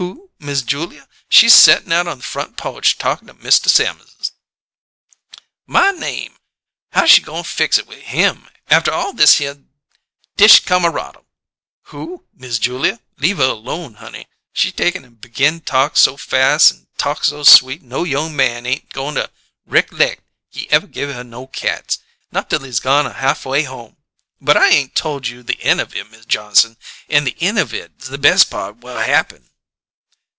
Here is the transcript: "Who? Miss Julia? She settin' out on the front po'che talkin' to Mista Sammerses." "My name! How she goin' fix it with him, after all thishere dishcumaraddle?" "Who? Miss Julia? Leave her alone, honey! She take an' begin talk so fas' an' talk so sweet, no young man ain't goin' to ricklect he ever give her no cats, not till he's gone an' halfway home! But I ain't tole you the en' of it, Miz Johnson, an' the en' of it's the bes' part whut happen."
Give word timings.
"Who? 0.00 0.30
Miss 0.38 0.62
Julia? 0.62 1.06
She 1.28 1.50
settin' 1.50 1.92
out 1.92 2.06
on 2.06 2.16
the 2.16 2.24
front 2.24 2.56
po'che 2.56 2.96
talkin' 2.96 3.26
to 3.26 3.34
Mista 3.34 3.68
Sammerses." 3.68 4.32
"My 5.66 5.90
name! 5.90 6.38
How 6.92 7.04
she 7.04 7.20
goin' 7.20 7.44
fix 7.44 7.76
it 7.76 7.86
with 7.86 7.98
him, 7.98 8.48
after 8.70 8.90
all 8.90 9.12
thishere 9.12 9.62
dishcumaraddle?" 10.38 11.26
"Who? 11.88 12.24
Miss 12.32 12.58
Julia? 12.58 12.98
Leave 13.18 13.36
her 13.36 13.44
alone, 13.44 13.96
honey! 13.96 14.26
She 14.54 14.72
take 14.72 14.96
an' 14.96 15.06
begin 15.16 15.60
talk 15.60 15.98
so 15.98 16.16
fas' 16.16 16.70
an' 16.72 16.86
talk 16.96 17.22
so 17.22 17.42
sweet, 17.42 17.82
no 17.82 18.04
young 18.04 18.34
man 18.34 18.64
ain't 18.64 18.88
goin' 18.94 19.16
to 19.16 19.28
ricklect 19.68 20.22
he 20.48 20.70
ever 20.70 20.86
give 20.86 21.10
her 21.14 21.24
no 21.24 21.46
cats, 21.46 21.98
not 22.32 22.48
till 22.48 22.60
he's 22.60 22.80
gone 22.80 23.04
an' 23.06 23.16
halfway 23.16 23.64
home! 23.64 23.98
But 24.40 24.56
I 24.56 24.68
ain't 24.70 24.94
tole 24.94 25.26
you 25.26 25.42
the 25.42 25.62
en' 25.62 25.78
of 25.78 25.94
it, 25.94 26.10
Miz 26.10 26.24
Johnson, 26.24 26.78
an' 27.10 27.24
the 27.24 27.36
en' 27.42 27.58
of 27.58 27.74
it's 27.74 28.08
the 28.08 28.16
bes' 28.16 28.44
part 28.44 28.76
whut 28.80 29.04
happen." 29.06 29.48